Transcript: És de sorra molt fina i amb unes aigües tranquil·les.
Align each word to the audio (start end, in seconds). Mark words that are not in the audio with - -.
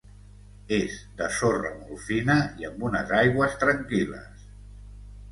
És 0.75 0.93
de 1.17 1.25
sorra 1.39 1.73
molt 1.81 1.99
fina 2.05 2.37
i 2.63 2.67
amb 2.69 2.81
unes 2.87 3.13
aigües 3.19 3.53
tranquil·les. 3.65 4.49